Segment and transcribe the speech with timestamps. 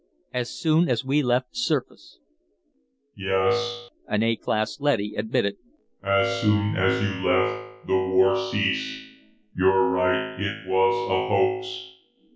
[0.33, 2.17] As soon as we left the surface"
[3.15, 5.57] "Yes," an A class leady admitted.
[6.01, 8.99] "As soon as you left, the war ceased.
[9.55, 11.93] You're right, it was a hoax.